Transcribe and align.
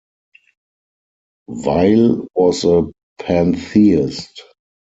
Weyl 1.47 2.25
was 2.33 2.65
a 2.65 2.91
pantheist. 3.19 4.41